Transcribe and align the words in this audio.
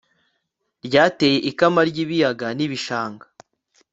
byateye 0.85 1.37
ikama 1.49 1.81
ry'ibiyaga 1.89 2.47
n'ibishanga 2.57 3.25